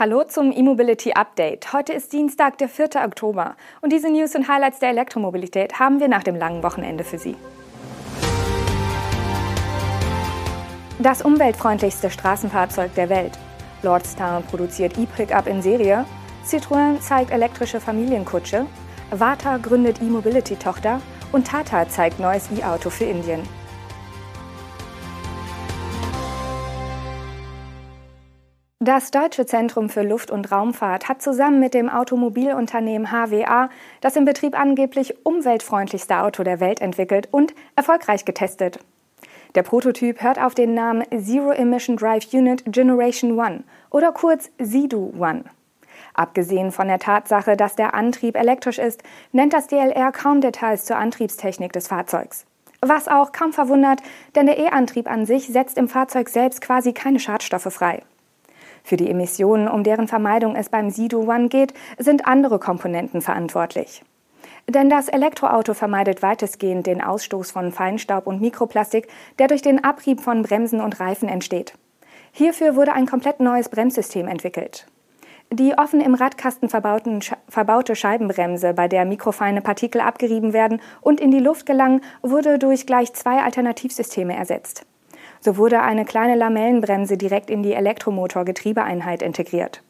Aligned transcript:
Hallo 0.00 0.24
zum 0.24 0.50
E-Mobility 0.50 1.12
Update. 1.12 1.74
Heute 1.74 1.92
ist 1.92 2.14
Dienstag, 2.14 2.56
der 2.56 2.70
4. 2.70 3.04
Oktober 3.04 3.54
und 3.82 3.92
diese 3.92 4.08
News 4.08 4.34
und 4.34 4.48
Highlights 4.48 4.78
der 4.78 4.88
Elektromobilität 4.88 5.78
haben 5.78 6.00
wir 6.00 6.08
nach 6.08 6.22
dem 6.22 6.36
langen 6.36 6.62
Wochenende 6.62 7.04
für 7.04 7.18
Sie. 7.18 7.36
Das 11.00 11.20
umweltfreundlichste 11.20 12.08
Straßenfahrzeug 12.08 12.94
der 12.94 13.10
Welt. 13.10 13.32
Lordstown 13.82 14.42
produziert 14.44 14.96
E-Pickup 14.96 15.46
in 15.46 15.60
Serie. 15.60 16.06
Citroën 16.46 16.98
zeigt 17.00 17.30
elektrische 17.30 17.78
Familienkutsche. 17.78 18.64
Vata 19.10 19.58
gründet 19.58 20.00
E-Mobility-Tochter 20.00 21.02
und 21.30 21.46
Tata 21.46 21.86
zeigt 21.90 22.18
neues 22.18 22.48
E-Auto 22.50 22.88
für 22.88 23.04
Indien. 23.04 23.42
Das 28.82 29.10
Deutsche 29.10 29.44
Zentrum 29.44 29.90
für 29.90 30.00
Luft- 30.00 30.30
und 30.30 30.50
Raumfahrt 30.50 31.06
hat 31.10 31.20
zusammen 31.20 31.60
mit 31.60 31.74
dem 31.74 31.90
Automobilunternehmen 31.90 33.10
HWA 33.10 33.68
das 34.00 34.16
im 34.16 34.24
Betrieb 34.24 34.58
angeblich 34.58 35.26
umweltfreundlichste 35.26 36.22
Auto 36.22 36.44
der 36.44 36.60
Welt 36.60 36.80
entwickelt 36.80 37.28
und 37.30 37.54
erfolgreich 37.76 38.24
getestet. 38.24 38.78
Der 39.54 39.64
Prototyp 39.64 40.22
hört 40.22 40.40
auf 40.40 40.54
den 40.54 40.72
Namen 40.72 41.04
Zero 41.10 41.50
Emission 41.50 41.98
Drive 41.98 42.32
Unit 42.32 42.62
Generation 42.72 43.38
One 43.38 43.64
oder 43.90 44.12
kurz 44.12 44.50
ZEDU 44.56 45.12
One. 45.18 45.44
Abgesehen 46.14 46.72
von 46.72 46.88
der 46.88 47.00
Tatsache, 47.00 47.58
dass 47.58 47.76
der 47.76 47.92
Antrieb 47.92 48.34
elektrisch 48.34 48.78
ist, 48.78 49.02
nennt 49.32 49.52
das 49.52 49.66
DLR 49.66 50.10
kaum 50.10 50.40
Details 50.40 50.86
zur 50.86 50.96
Antriebstechnik 50.96 51.74
des 51.74 51.88
Fahrzeugs. 51.88 52.46
Was 52.80 53.08
auch 53.08 53.32
kaum 53.32 53.52
verwundert, 53.52 54.00
denn 54.34 54.46
der 54.46 54.58
E-Antrieb 54.58 55.06
an 55.06 55.26
sich 55.26 55.48
setzt 55.48 55.76
im 55.76 55.86
Fahrzeug 55.86 56.30
selbst 56.30 56.62
quasi 56.62 56.94
keine 56.94 57.20
Schadstoffe 57.20 57.70
frei. 57.70 58.00
Für 58.82 58.96
die 58.96 59.10
Emissionen, 59.10 59.68
um 59.68 59.84
deren 59.84 60.08
Vermeidung 60.08 60.56
es 60.56 60.68
beim 60.68 60.90
Sidu 60.90 61.30
One 61.30 61.48
geht, 61.48 61.74
sind 61.98 62.26
andere 62.26 62.58
Komponenten 62.58 63.22
verantwortlich. 63.22 64.02
Denn 64.68 64.88
das 64.88 65.08
Elektroauto 65.08 65.74
vermeidet 65.74 66.22
weitestgehend 66.22 66.86
den 66.86 67.02
Ausstoß 67.02 67.50
von 67.50 67.72
Feinstaub 67.72 68.26
und 68.26 68.40
Mikroplastik, 68.40 69.08
der 69.38 69.48
durch 69.48 69.62
den 69.62 69.82
Abrieb 69.82 70.20
von 70.20 70.42
Bremsen 70.42 70.80
und 70.80 71.00
Reifen 71.00 71.28
entsteht. 71.28 71.74
Hierfür 72.32 72.76
wurde 72.76 72.92
ein 72.92 73.06
komplett 73.06 73.40
neues 73.40 73.68
Bremssystem 73.68 74.28
entwickelt. 74.28 74.86
Die 75.52 75.76
offen 75.76 76.00
im 76.00 76.14
Radkasten 76.14 76.68
verbaute 76.68 77.96
Scheibenbremse, 77.96 78.72
bei 78.72 78.86
der 78.86 79.04
mikrofeine 79.04 79.60
Partikel 79.60 80.00
abgerieben 80.00 80.52
werden 80.52 80.80
und 81.00 81.20
in 81.20 81.32
die 81.32 81.40
Luft 81.40 81.66
gelangen, 81.66 82.02
wurde 82.22 82.60
durch 82.60 82.86
gleich 82.86 83.12
zwei 83.14 83.42
Alternativsysteme 83.42 84.36
ersetzt. 84.36 84.86
So 85.40 85.56
wurde 85.56 85.80
eine 85.80 86.04
kleine 86.04 86.36
Lamellenbremse 86.36 87.16
direkt 87.16 87.50
in 87.50 87.62
die 87.62 87.72
Elektromotor-Getriebeeinheit 87.72 89.22
integriert. 89.22 89.82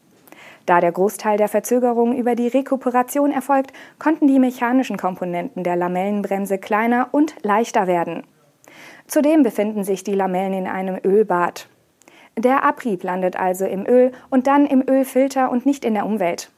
Da 0.65 0.79
der 0.79 0.91
Großteil 0.91 1.37
der 1.37 1.49
Verzögerung 1.49 2.15
über 2.15 2.35
die 2.35 2.47
Rekuperation 2.47 3.31
erfolgt, 3.31 3.73
konnten 3.99 4.27
die 4.27 4.39
mechanischen 4.39 4.97
Komponenten 4.97 5.63
der 5.63 5.75
Lamellenbremse 5.75 6.57
kleiner 6.57 7.09
und 7.11 7.35
leichter 7.43 7.87
werden. 7.87 8.23
Zudem 9.07 9.43
befinden 9.43 9.83
sich 9.83 10.03
die 10.03 10.13
Lamellen 10.13 10.53
in 10.53 10.67
einem 10.67 10.97
Ölbad. 11.03 11.67
Der 12.37 12.63
Abrieb 12.63 13.03
landet 13.03 13.35
also 13.35 13.65
im 13.65 13.85
Öl 13.85 14.11
und 14.29 14.47
dann 14.47 14.65
im 14.65 14.83
Ölfilter 14.87 15.51
und 15.51 15.65
nicht 15.65 15.83
in 15.83 15.95
der 15.95 16.05
Umwelt. 16.05 16.49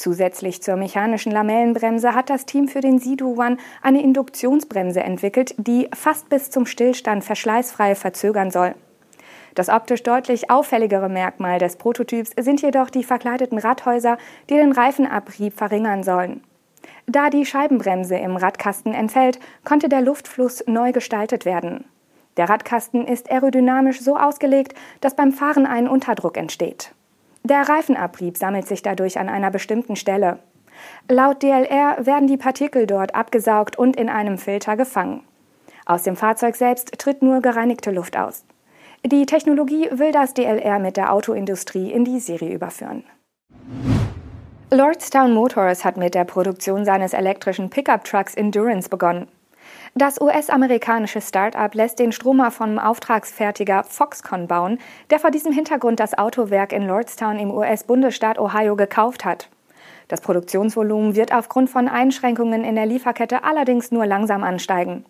Zusätzlich 0.00 0.62
zur 0.62 0.76
mechanischen 0.76 1.30
Lamellenbremse 1.30 2.14
hat 2.14 2.30
das 2.30 2.46
Team 2.46 2.68
für 2.68 2.80
den 2.80 2.98
Sidu 2.98 3.34
One 3.38 3.58
eine 3.82 4.02
Induktionsbremse 4.02 5.00
entwickelt, 5.00 5.54
die 5.58 5.90
fast 5.94 6.30
bis 6.30 6.48
zum 6.48 6.64
Stillstand 6.64 7.22
verschleißfrei 7.22 7.94
verzögern 7.94 8.50
soll. 8.50 8.74
Das 9.54 9.68
optisch 9.68 10.02
deutlich 10.02 10.48
auffälligere 10.48 11.10
Merkmal 11.10 11.58
des 11.58 11.76
Prototyps 11.76 12.30
sind 12.40 12.62
jedoch 12.62 12.88
die 12.88 13.04
verkleideten 13.04 13.58
Radhäuser, 13.58 14.16
die 14.48 14.54
den 14.54 14.72
Reifenabrieb 14.72 15.52
verringern 15.52 16.02
sollen. 16.02 16.44
Da 17.06 17.28
die 17.28 17.44
Scheibenbremse 17.44 18.16
im 18.16 18.36
Radkasten 18.36 18.94
entfällt, 18.94 19.38
konnte 19.64 19.90
der 19.90 20.00
Luftfluss 20.00 20.64
neu 20.66 20.92
gestaltet 20.92 21.44
werden. 21.44 21.84
Der 22.38 22.48
Radkasten 22.48 23.06
ist 23.06 23.30
aerodynamisch 23.30 24.00
so 24.00 24.16
ausgelegt, 24.16 24.72
dass 25.02 25.14
beim 25.14 25.32
Fahren 25.32 25.66
ein 25.66 25.86
Unterdruck 25.86 26.38
entsteht. 26.38 26.94
Der 27.42 27.68
Reifenabrieb 27.68 28.36
sammelt 28.36 28.66
sich 28.66 28.82
dadurch 28.82 29.18
an 29.18 29.28
einer 29.28 29.50
bestimmten 29.50 29.96
Stelle. 29.96 30.38
Laut 31.08 31.42
DLR 31.42 32.06
werden 32.06 32.28
die 32.28 32.36
Partikel 32.36 32.86
dort 32.86 33.14
abgesaugt 33.14 33.78
und 33.78 33.96
in 33.96 34.08
einem 34.08 34.38
Filter 34.38 34.76
gefangen. 34.76 35.22
Aus 35.86 36.02
dem 36.02 36.16
Fahrzeug 36.16 36.56
selbst 36.56 36.98
tritt 36.98 37.22
nur 37.22 37.40
gereinigte 37.40 37.90
Luft 37.90 38.16
aus. 38.16 38.44
Die 39.04 39.26
Technologie 39.26 39.88
will 39.90 40.12
das 40.12 40.34
DLR 40.34 40.78
mit 40.78 40.96
der 40.96 41.12
Autoindustrie 41.12 41.90
in 41.90 42.04
die 42.04 42.20
Serie 42.20 42.52
überführen. 42.52 43.04
Lordstown 44.70 45.32
Motors 45.32 45.84
hat 45.84 45.96
mit 45.96 46.14
der 46.14 46.24
Produktion 46.24 46.84
seines 46.84 47.12
elektrischen 47.12 47.70
Pickup-Trucks 47.70 48.34
Endurance 48.34 48.88
begonnen. 48.88 49.26
Das 49.96 50.20
US-amerikanische 50.20 51.20
Start-up 51.20 51.74
lässt 51.74 51.98
den 51.98 52.12
Stromer 52.12 52.52
vom 52.52 52.78
Auftragsfertiger 52.78 53.82
Foxconn 53.82 54.46
bauen, 54.46 54.78
der 55.10 55.18
vor 55.18 55.32
diesem 55.32 55.52
Hintergrund 55.52 55.98
das 55.98 56.16
Autowerk 56.16 56.72
in 56.72 56.86
Lordstown 56.86 57.40
im 57.40 57.50
US-Bundesstaat 57.50 58.38
Ohio 58.38 58.76
gekauft 58.76 59.24
hat. 59.24 59.48
Das 60.06 60.20
Produktionsvolumen 60.20 61.16
wird 61.16 61.34
aufgrund 61.34 61.70
von 61.70 61.88
Einschränkungen 61.88 62.62
in 62.62 62.76
der 62.76 62.86
Lieferkette 62.86 63.42
allerdings 63.42 63.90
nur 63.90 64.06
langsam 64.06 64.44
ansteigen. 64.44 65.04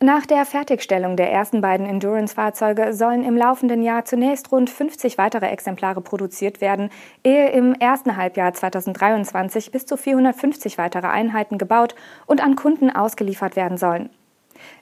Nach 0.00 0.26
der 0.26 0.44
Fertigstellung 0.44 1.16
der 1.16 1.30
ersten 1.30 1.60
beiden 1.60 1.86
Endurance-Fahrzeuge 1.86 2.92
sollen 2.92 3.24
im 3.24 3.36
laufenden 3.36 3.82
Jahr 3.82 4.04
zunächst 4.04 4.50
rund 4.50 4.68
50 4.68 5.18
weitere 5.18 5.46
Exemplare 5.46 6.00
produziert 6.00 6.60
werden, 6.60 6.90
ehe 7.22 7.50
im 7.50 7.74
ersten 7.74 8.16
Halbjahr 8.16 8.52
2023 8.52 9.70
bis 9.70 9.86
zu 9.86 9.96
450 9.96 10.78
weitere 10.78 11.06
Einheiten 11.06 11.58
gebaut 11.58 11.94
und 12.26 12.42
an 12.42 12.56
Kunden 12.56 12.90
ausgeliefert 12.90 13.56
werden 13.56 13.78
sollen. 13.78 14.10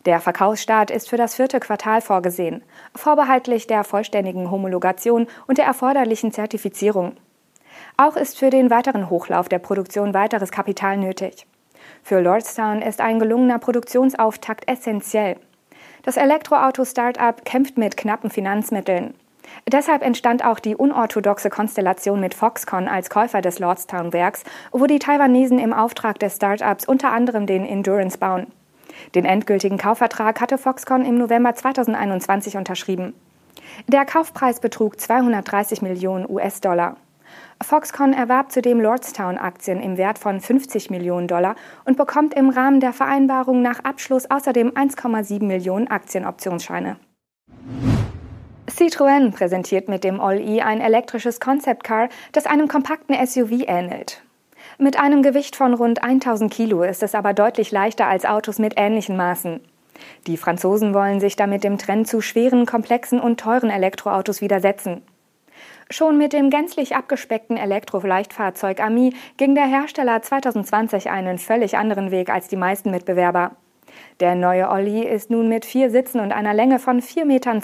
Der 0.07 0.21
Verkaufsstart 0.21 0.91
ist 0.91 1.09
für 1.09 1.17
das 1.17 1.35
vierte 1.35 1.61
Quartal 1.61 2.01
vorgesehen, 2.01 2.63
vorbehaltlich 2.95 3.67
der 3.67 3.85
vollständigen 3.85 4.51
Homologation 4.51 5.27
und 5.47 5.59
der 5.59 5.67
erforderlichen 5.67 6.33
Zertifizierung. 6.33 7.17
Auch 7.97 8.17
ist 8.17 8.39
für 8.39 8.51
den 8.51 8.71
weiteren 8.71 9.11
Hochlauf 9.11 9.49
der 9.49 9.59
Produktion 9.59 10.15
weiteres 10.15 10.51
Kapital 10.51 10.97
nötig. 10.97 11.47
Für 12.03 12.21
Lordstown 12.21 12.83
ist 12.83 13.01
ein 13.01 13.19
gelungener 13.19 13.59
Produktionsauftakt 13.59 14.69
essentiell. 14.69 15.37
Das 16.03 16.17
Elektroauto-Startup 16.17 17.45
kämpft 17.45 17.77
mit 17.79 17.97
knappen 17.97 18.31
Finanzmitteln. 18.31 19.15
Deshalb 19.71 20.03
entstand 20.03 20.45
auch 20.45 20.59
die 20.59 20.77
unorthodoxe 20.77 21.51
Konstellation 21.51 22.21
mit 22.21 22.35
Foxconn 22.35 22.89
als 22.89 23.11
Käufer 23.11 23.41
des 23.41 23.59
Lordstown-Werks, 23.59 24.45
wo 24.73 24.87
die 24.87 24.99
Taiwanesen 24.99 25.59
im 25.59 25.73
Auftrag 25.73 26.19
des 26.19 26.37
Startups 26.37 26.87
unter 26.87 27.13
anderem 27.13 27.47
den 27.47 27.67
Endurance 27.67 28.19
bauen. 28.19 28.47
Den 29.15 29.25
endgültigen 29.25 29.79
Kaufvertrag 29.79 30.41
hatte 30.41 30.59
Foxconn 30.59 31.05
im 31.05 31.19
November 31.19 31.55
2021 31.55 32.57
unterschrieben. 32.57 33.15
Der 33.89 34.05
Kaufpreis 34.05 34.61
betrug 34.61 35.01
230 35.01 35.83
Millionen 35.83 36.29
US-Dollar. 36.29 36.97
Foxconn 37.63 38.13
erwarb 38.13 38.53
zudem 38.53 38.81
Lordstown-Aktien 38.81 39.81
im 39.83 39.97
Wert 39.99 40.19
von 40.19 40.41
50 40.41 40.91
Millionen 40.91 41.29
Dollar 41.29 41.57
und 41.85 41.97
bekommt 41.97 42.35
im 42.35 42.49
Rahmen 42.49 42.81
der 42.81 42.93
Vereinbarung 42.93 43.63
nach 43.63 43.85
Abschluss 43.85 44.31
außerdem 44.31 44.71
1,7 44.71 45.45
Millionen 45.45 45.89
Aktienoptionsscheine. 45.89 46.97
Citroën 48.69 49.33
präsentiert 49.33 49.89
mit 49.89 50.05
dem 50.05 50.21
All-E 50.21 50.63
ein 50.63 50.81
elektrisches 50.81 51.41
Concept 51.41 51.85
Car, 51.85 52.09
das 52.33 52.47
einem 52.47 52.69
kompakten 52.69 53.15
SUV 53.27 53.65
ähnelt. 53.67 54.23
Mit 54.79 54.99
einem 54.99 55.23
Gewicht 55.23 55.57
von 55.57 55.75
rund 55.75 56.03
1000 56.03 56.53
Kilo 56.53 56.83
ist 56.83 57.03
es 57.03 57.15
aber 57.15 57.35
deutlich 57.35 57.71
leichter 57.71 58.07
als 58.07 58.25
Autos 58.25 58.59
mit 58.59 58.75
ähnlichen 58.77 59.17
Maßen. 59.17 59.61
Die 60.27 60.37
Franzosen 60.37 60.95
wollen 60.95 61.21
sich 61.21 61.37
damit 61.37 61.65
dem 61.65 61.77
Trend 61.77 62.09
zu 62.09 62.21
schweren, 62.21 62.65
komplexen 62.65 63.21
und 63.21 63.39
teuren 63.39 63.71
Elektroautos 63.71 64.41
widersetzen. 64.41 65.03
Schon 65.93 66.17
mit 66.17 66.33
dem 66.33 66.51
gänzlich 66.51 66.95
abgespeckten 66.95 67.57
Elektroleichtfahrzeug 67.57 68.79
Ami 68.81 69.13
ging 69.37 69.57
der 69.57 69.67
Hersteller 69.67 70.23
2020 70.23 71.11
einen 71.11 71.39
völlig 71.39 71.77
anderen 71.77 72.13
Weg 72.13 72.31
als 72.31 72.47
die 72.47 72.57
meisten 72.57 72.93
Mitbewerber. 72.93 73.57
Der 74.21 74.37
neue 74.37 74.71
Olli 74.71 75.05
ist 75.05 75.31
nun 75.31 75.49
mit 75.49 75.65
vier 75.65 75.91
Sitzen 75.91 76.21
und 76.21 76.31
einer 76.31 76.55
Länge 76.55 76.79
von 76.79 77.01
4,20 77.01 77.25
Metern 77.25 77.61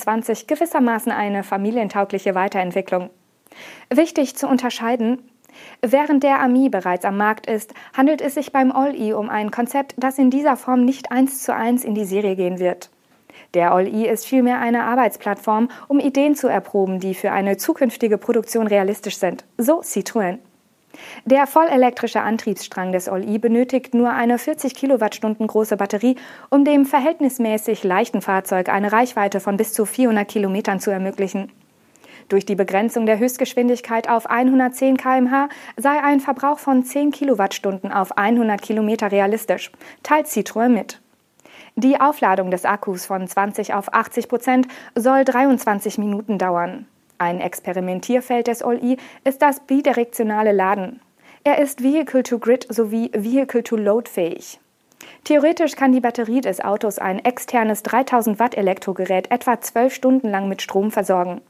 gewissermaßen 0.49 1.13
eine 1.13 1.45
familientaugliche 1.45 2.35
Weiterentwicklung. 2.35 3.11
Wichtig 3.91 4.37
zu 4.37 4.49
unterscheiden, 4.49 5.23
Während 5.81 6.23
der 6.23 6.41
Ami 6.41 6.69
bereits 6.69 7.07
am 7.07 7.17
Markt 7.17 7.47
ist, 7.47 7.73
handelt 7.97 8.21
es 8.21 8.35
sich 8.35 8.53
beim 8.53 8.73
All-E 8.73 9.15
um 9.15 9.31
ein 9.31 9.51
Konzept, 9.51 9.95
das 9.97 10.19
in 10.19 10.29
dieser 10.29 10.55
Form 10.55 10.85
nicht 10.85 11.11
eins 11.11 11.43
zu 11.43 11.55
eins 11.55 11.83
in 11.83 11.95
die 11.95 12.05
Serie 12.05 12.37
gehen 12.37 12.59
wird. 12.59 12.91
Der 13.55 13.73
All-E 13.73 14.09
ist 14.09 14.27
vielmehr 14.27 14.61
eine 14.61 14.85
Arbeitsplattform, 14.85 15.69
um 15.89 15.99
Ideen 15.99 16.35
zu 16.35 16.49
erproben, 16.49 17.01
die 17.01 17.15
für 17.15 17.33
eine 17.33 17.57
zukünftige 17.57 18.19
Produktion 18.19 18.67
realistisch 18.67 19.19
sind. 19.19 19.45
So 19.57 19.81
Citroën. 19.81 20.39
Der 21.25 21.47
vollelektrische 21.47 22.21
Antriebsstrang 22.21 22.93
des 22.93 23.09
All-E 23.09 23.39
benötigt 23.39 23.95
nur 23.95 24.11
eine 24.11 24.39
40 24.39 24.75
Kilowattstunden 24.75 25.47
große 25.47 25.77
Batterie, 25.77 26.17
um 26.51 26.65
dem 26.65 26.87
verhältnismäßig 26.87 27.85
leichten 27.85 28.23
Fahrzeug 28.23 28.69
eine 28.69 28.93
Reichweite 28.93 29.41
von 29.41 29.57
bis 29.57 29.73
zu 29.73 29.85
400 29.85 30.27
Kilometern 30.29 30.81
zu 30.81 30.91
ermöglichen. 30.91 31.53
Durch 32.29 32.45
die 32.45 32.57
Begrenzung 32.57 33.07
der 33.07 33.19
Höchstgeschwindigkeit 33.19 34.09
auf 34.09 34.29
110 34.29 34.97
km/h 34.97 35.49
sei 35.77 36.03
ein 36.03 36.19
Verbrauch 36.19 36.59
von 36.59 36.83
10 36.83 37.13
Kilowattstunden 37.13 37.93
auf 37.93 38.19
100 38.19 38.61
Kilometer 38.61 39.13
realistisch, 39.13 39.71
teilt 40.03 40.27
Citroën 40.27 40.69
mit. 40.69 41.01
Die 41.79 42.01
Aufladung 42.01 42.51
des 42.51 42.65
Akkus 42.65 43.05
von 43.05 43.29
20 43.29 43.75
auf 43.75 43.93
80 43.93 44.29
Prozent 44.29 44.67
soll 44.95 45.27
23 45.27 45.99
Minuten 45.99 46.39
dauern. 46.39 46.87
Ein 47.19 47.39
Experimentierfeld 47.39 48.47
des 48.47 48.65
OLI 48.65 48.97
ist 49.25 49.43
das 49.43 49.61
bidirektionale 49.61 50.53
Laden. 50.53 51.01
Er 51.45 51.59
ist 51.59 51.83
Vehicle-to-Grid 51.83 52.67
sowie 52.71 53.11
Vehicle-to-Load 53.13 54.09
fähig. 54.09 54.59
Theoretisch 55.25 55.77
kann 55.77 55.93
die 55.93 56.01
Batterie 56.01 56.41
des 56.41 56.65
Autos 56.65 56.99
ein 56.99 57.23
externes 57.23 57.83
3000 57.83 58.39
Watt 58.39 58.57
Elektrogerät 58.57 59.31
etwa 59.31 59.61
zwölf 59.61 59.93
Stunden 59.95 60.31
lang 60.31 60.49
mit 60.49 60.63
Strom 60.63 60.91
versorgen. 60.91 61.43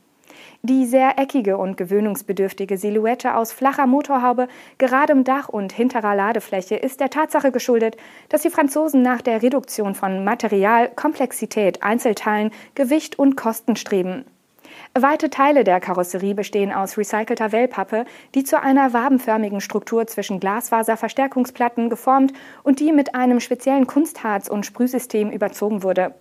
Die 0.63 0.87
sehr 0.87 1.19
eckige 1.19 1.59
und 1.59 1.77
gewöhnungsbedürftige 1.77 2.79
Silhouette 2.79 3.37
aus 3.37 3.53
flacher 3.53 3.87
Motorhaube, 3.87 4.49
geradem 4.79 5.25
Dach 5.25 5.49
und 5.49 5.73
hinterer 5.73 6.15
Ladefläche 6.15 6.77
ist 6.77 7.01
der 7.01 7.11
Tatsache 7.11 7.53
geschuldet, 7.53 7.97
dass 8.29 8.43
die 8.43 8.51
Franzosen 8.51 9.03
nach 9.03 9.23
der 9.23 9.43
Reduktion 9.43 9.95
von 9.95 10.25
Material, 10.25 10.89
Komplexität, 10.89 11.83
Einzelteilen, 11.83 12.51
Gewicht 12.75 13.19
und 13.19 13.37
Kosten 13.37 13.77
streben. 13.77 14.25
Weite 14.95 15.31
Teile 15.31 15.65
der 15.65 15.81
Karosserie 15.81 16.35
bestehen 16.35 16.73
aus 16.73 16.97
recycelter 16.97 17.53
Wellpappe, 17.53 18.07
die 18.35 18.45
zu 18.45 18.61
einer 18.61 18.93
wabenförmigen 18.93 19.61
Struktur 19.61 20.07
zwischen 20.07 20.41
Glasfaserverstärkungsplatten 20.41 21.91
geformt 21.91 22.33
und 22.63 22.81
die 22.81 22.93
mit 22.93 23.15
einem 23.15 23.41
speziellen 23.41 23.87
Kunstharz- 23.87 24.49
und 24.49 24.65
Sprühsystem 24.65 25.31
überzogen 25.31 25.83
wurde. 25.83 26.15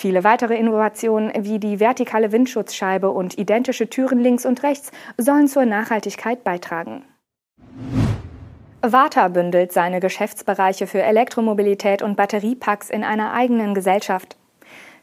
Viele 0.00 0.22
weitere 0.22 0.54
Innovationen 0.54 1.32
wie 1.40 1.58
die 1.58 1.80
vertikale 1.80 2.30
Windschutzscheibe 2.30 3.10
und 3.10 3.36
identische 3.36 3.90
Türen 3.90 4.20
links 4.20 4.46
und 4.46 4.62
rechts 4.62 4.92
sollen 5.16 5.48
zur 5.48 5.64
Nachhaltigkeit 5.64 6.44
beitragen. 6.44 7.02
Warta 8.80 9.26
bündelt 9.26 9.72
seine 9.72 9.98
Geschäftsbereiche 9.98 10.86
für 10.86 11.02
Elektromobilität 11.02 12.00
und 12.02 12.16
Batteriepacks 12.16 12.90
in 12.90 13.02
einer 13.02 13.32
eigenen 13.32 13.74
Gesellschaft. 13.74 14.36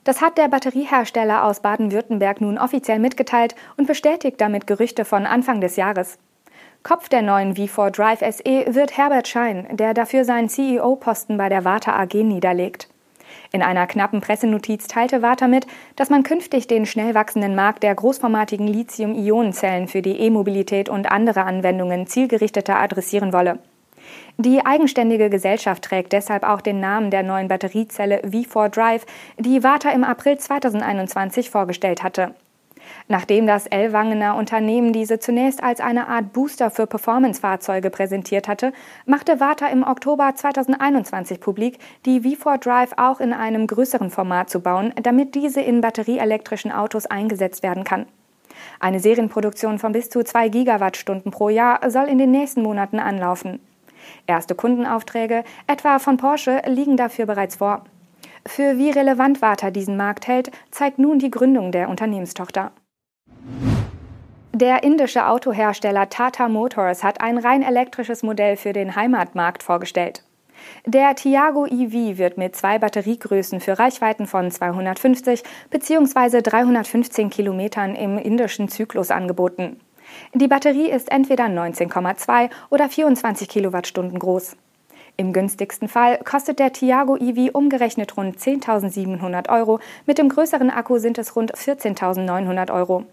Das 0.06 0.22
hat 0.22 0.38
der 0.38 0.48
Batteriehersteller 0.48 1.44
aus 1.44 1.60
Baden-Württemberg 1.60 2.40
nun 2.40 2.58
offiziell 2.58 3.00
mitgeteilt 3.00 3.54
und 3.76 3.88
bestätigt 3.88 4.40
damit 4.40 4.66
Gerüchte 4.66 5.04
von 5.04 5.26
Anfang 5.26 5.60
des 5.60 5.76
Jahres. 5.76 6.20
Kopf 6.84 7.10
der 7.10 7.22
neuen 7.22 7.54
V4 7.54 7.90
Drive 7.90 8.20
SE 8.22 8.74
wird 8.74 8.96
Herbert 8.96 9.28
Schein, 9.28 9.68
der 9.76 9.94
dafür 9.94 10.24
seinen 10.24 10.48
CEO-Posten 10.48 11.36
bei 11.36 11.50
der 11.50 11.66
Warta 11.66 12.00
AG 12.00 12.14
niederlegt. 12.14 12.88
In 13.52 13.62
einer 13.62 13.88
knappen 13.88 14.22
Pressenotiz 14.22 14.88
teilte 14.88 15.22
Warta 15.22 15.48
mit, 15.48 15.68
dass 15.96 16.10
man 16.10 16.24
künftig 16.24 16.68
den 16.68 16.86
schnell 16.86 17.14
wachsenden 17.16 17.56
Markt 17.56 17.84
der 17.84 17.96
großformatigen 17.96 18.68
Lithium-Ionen-Zellen 18.68 19.88
für 19.88 20.02
die 20.02 20.20
E-Mobilität 20.20 20.90
und 20.90 21.12
andere 21.12 21.44
Anwendungen 21.44 22.08
zielgerichteter 22.08 22.78
adressieren 22.78 23.34
wolle. 23.34 23.60
Die 24.38 24.66
eigenständige 24.66 25.30
Gesellschaft 25.30 25.84
trägt 25.84 26.12
deshalb 26.12 26.44
auch 26.44 26.62
den 26.62 26.80
Namen 26.80 27.10
der 27.10 27.24
neuen 27.24 27.48
Batteriezelle 27.48 28.22
V4 28.22 28.70
Drive, 28.70 29.06
die 29.38 29.64
Warta 29.64 29.92
im 29.92 30.04
April 30.04 30.38
2021 30.38 31.50
vorgestellt 31.50 32.04
hatte. 32.04 32.36
Nachdem 33.08 33.48
das 33.48 33.68
Ellwangener 33.68 34.36
Unternehmen 34.36 34.94
diese 34.94 35.20
zunächst 35.20 35.64
als 35.64 35.80
eine 35.80 36.08
Art 36.08 36.34
Booster 36.34 36.72
für 36.72 36.88
Performance-Fahrzeuge 36.88 37.90
präsentiert 37.90 38.48
hatte, 38.48 38.74
machte 39.06 39.40
Warta 39.40 39.68
im 39.68 39.84
Oktober 39.84 40.34
2021 40.36 41.40
publik, 41.40 41.80
die 42.06 42.22
V4 42.22 42.58
Drive 42.58 42.94
auch 42.98 43.20
in 43.20 43.34
einem 43.34 43.68
größeren 43.68 44.10
Format 44.10 44.50
zu 44.50 44.60
bauen, 44.60 44.94
damit 45.02 45.36
diese 45.36 45.62
in 45.62 45.82
batterieelektrischen 45.82 46.72
Autos 46.72 47.06
eingesetzt 47.06 47.64
werden 47.64 47.84
kann. 47.84 48.06
Eine 48.80 49.00
Serienproduktion 49.00 49.80
von 49.80 49.92
bis 49.92 50.10
zu 50.10 50.24
zwei 50.24 50.50
Gigawattstunden 50.50 51.32
pro 51.32 51.50
Jahr 51.50 51.90
soll 51.90 52.06
in 52.06 52.18
den 52.18 52.32
nächsten 52.32 52.62
Monaten 52.62 53.00
anlaufen. 53.00 53.60
Erste 54.28 54.56
Kundenaufträge, 54.56 55.44
etwa 55.68 56.00
von 56.00 56.18
Porsche, 56.18 56.62
liegen 56.68 56.98
dafür 56.98 57.26
bereits 57.26 57.58
vor. 57.58 57.86
Für 58.48 58.78
wie 58.78 58.92
relevant 58.92 59.42
Warta 59.42 59.72
diesen 59.72 59.98
Markt 59.98 60.28
hält, 60.28 60.52
zeigt 60.72 61.00
nun 61.00 61.20
die 61.20 61.32
Gründung 61.32 61.72
der 61.72 61.90
Unternehmenstochter. 61.90 62.72
Der 64.54 64.84
indische 64.84 65.28
Autohersteller 65.28 66.10
Tata 66.10 66.48
Motors 66.48 67.04
hat 67.04 67.20
ein 67.20 67.38
rein 67.38 67.62
elektrisches 67.62 68.24
Modell 68.24 68.56
für 68.56 68.72
den 68.72 68.96
Heimatmarkt 68.96 69.64
vorgestellt. 69.64 70.24
Der 70.86 71.16
Tiago 71.16 71.66
EV 71.66 72.18
wird 72.18 72.38
mit 72.38 72.56
zwei 72.56 72.80
Batteriegrößen 72.80 73.60
für 73.60 73.78
Reichweiten 73.78 74.28
von 74.28 74.50
250 74.50 75.44
bzw. 75.72 76.42
315 76.42 77.30
Kilometern 77.30 77.96
im 77.96 78.18
indischen 78.18 78.70
Zyklus 78.70 79.12
angeboten. 79.12 79.82
Die 80.34 80.48
Batterie 80.48 80.90
ist 80.90 81.12
entweder 81.12 81.46
19,2 81.46 82.50
oder 82.70 82.90
24 82.90 83.50
Kilowattstunden 83.50 84.20
groß. 84.20 84.56
Im 85.18 85.32
günstigsten 85.32 85.88
Fall 85.88 86.18
kostet 86.24 86.60
der 86.60 86.74
Tiago 86.74 87.16
EV 87.16 87.52
umgerechnet 87.54 88.18
rund 88.18 88.38
10.700 88.38 89.50
Euro, 89.50 89.80
mit 90.06 90.18
dem 90.18 90.28
größeren 90.28 90.70
Akku 90.70 90.98
sind 90.98 91.18
es 91.18 91.36
rund 91.36 91.54
14.900 91.54 92.74
Euro. 92.74 93.06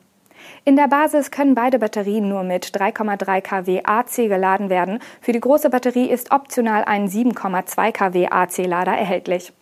In 0.65 0.75
der 0.75 0.89
Basis 0.89 1.31
können 1.31 1.55
beide 1.55 1.79
Batterien 1.79 2.29
nur 2.29 2.43
mit 2.43 2.67
3,3 2.67 3.41
kW 3.41 3.83
AC 3.85 4.17
geladen 4.29 4.71
werden. 4.71 4.99
Für 5.21 5.33
die 5.33 5.41
große 5.41 5.71
Batterie 5.71 6.11
ist 6.11 6.33
optional 6.33 6.85
ein 6.85 7.09
7,2 7.09 7.93
kW 7.93 8.29
AC-Lader 8.29 8.93
erhältlich. 8.93 9.53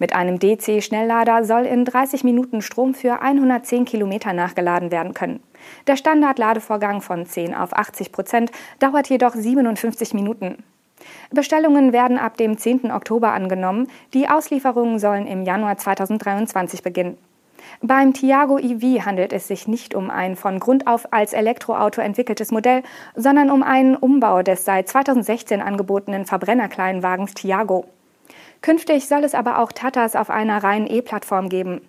Mit 0.00 0.14
einem 0.14 0.38
DC-Schnelllader 0.38 1.44
soll 1.44 1.64
in 1.64 1.84
30 1.84 2.24
Minuten 2.24 2.62
Strom 2.62 2.94
für 2.94 3.22
110 3.22 3.84
Kilometer 3.84 4.32
nachgeladen 4.32 4.90
werden 4.90 5.14
können. 5.14 5.40
Der 5.86 5.96
Standardladevorgang 5.96 7.00
von 7.00 7.26
10 7.26 7.54
auf 7.54 7.72
80 7.72 8.12
Prozent 8.12 8.50
dauert 8.78 9.08
jedoch 9.08 9.34
57 9.34 10.14
Minuten. 10.14 10.64
Bestellungen 11.30 11.92
werden 11.92 12.18
ab 12.18 12.36
dem 12.36 12.58
10. 12.58 12.90
Oktober 12.90 13.32
angenommen. 13.32 13.88
Die 14.14 14.28
Auslieferungen 14.28 14.98
sollen 14.98 15.26
im 15.26 15.42
Januar 15.42 15.76
2023 15.76 16.82
beginnen. 16.82 17.18
Beim 17.80 18.12
Tiago 18.12 18.58
EV 18.58 19.04
handelt 19.04 19.32
es 19.32 19.48
sich 19.48 19.68
nicht 19.68 19.94
um 19.94 20.10
ein 20.10 20.36
von 20.36 20.58
Grund 20.58 20.86
auf 20.86 21.12
als 21.12 21.32
Elektroauto 21.32 22.00
entwickeltes 22.00 22.50
Modell, 22.50 22.82
sondern 23.14 23.50
um 23.50 23.62
einen 23.62 23.94
Umbau 23.94 24.42
des 24.42 24.64
seit 24.64 24.88
2016 24.88 25.60
angebotenen 25.60 26.24
Verbrennerkleinwagens 26.24 27.34
Tiago. 27.34 27.84
Künftig 28.62 29.06
soll 29.06 29.22
es 29.24 29.34
aber 29.34 29.58
auch 29.58 29.72
Tatas 29.72 30.16
auf 30.16 30.30
einer 30.30 30.62
reinen 30.62 30.86
E-Plattform 30.86 31.48
geben. 31.48 31.80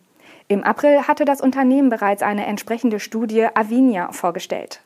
Im 0.48 0.64
April 0.64 1.08
hatte 1.08 1.26
das 1.26 1.42
Unternehmen 1.42 1.90
bereits 1.90 2.22
eine 2.24 2.46
entsprechende 2.46 3.00
Studie 3.00 3.48
Avinia 3.54 4.12
vorgestellt. 4.12 4.82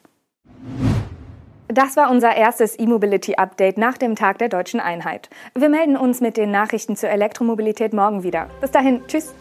Das 1.74 1.98
war 1.98 2.12
unser 2.12 2.36
erstes 2.36 2.78
E-Mobility-Update 2.78 3.80
nach 3.80 3.98
dem 3.98 4.16
Tag 4.16 4.38
der 4.38 4.48
deutschen 4.48 4.80
Einheit. 4.80 5.30
Wir 5.56 5.70
melden 5.70 5.98
uns 5.98 6.22
mit 6.22 6.38
den 6.38 6.52
Nachrichten 6.52 6.96
zur 6.96 7.10
Elektromobilität 7.10 7.94
morgen 7.94 8.22
wieder. 8.22 8.48
Bis 8.62 8.70
dahin, 8.70 9.02
tschüss. 9.08 9.34